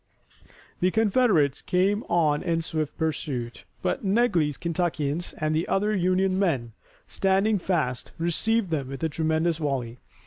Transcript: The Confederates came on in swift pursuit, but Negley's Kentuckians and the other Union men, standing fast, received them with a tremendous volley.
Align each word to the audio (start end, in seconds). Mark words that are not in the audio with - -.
The 0.79 0.89
Confederates 0.89 1.61
came 1.61 2.01
on 2.09 2.41
in 2.41 2.63
swift 2.63 2.97
pursuit, 2.97 3.65
but 3.83 4.03
Negley's 4.03 4.57
Kentuckians 4.57 5.33
and 5.37 5.53
the 5.53 5.67
other 5.67 5.93
Union 5.95 6.39
men, 6.39 6.71
standing 7.05 7.59
fast, 7.59 8.11
received 8.17 8.71
them 8.71 8.87
with 8.87 9.03
a 9.03 9.09
tremendous 9.09 9.57
volley. 9.57 9.99